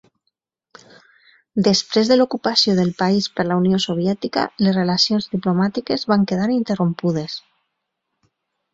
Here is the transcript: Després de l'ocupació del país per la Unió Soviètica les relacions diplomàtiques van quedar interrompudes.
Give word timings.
Després 1.67 2.09
de 2.13 2.17
l'ocupació 2.17 2.75
del 2.81 2.89
país 3.03 3.29
per 3.37 3.47
la 3.51 3.59
Unió 3.65 3.81
Soviètica 3.85 4.47
les 4.65 4.77
relacions 4.81 5.31
diplomàtiques 5.37 6.11
van 6.15 6.29
quedar 6.33 6.53
interrompudes. 6.59 7.41